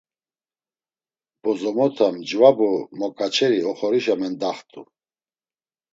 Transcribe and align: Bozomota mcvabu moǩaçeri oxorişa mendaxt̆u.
Bozomota 1.43 2.05
mcvabu 2.15 2.71
moǩaçeri 2.97 3.59
oxorişa 3.69 4.15
mendaxt̆u. 4.19 4.81